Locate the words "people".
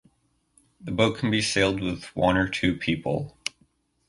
2.75-3.37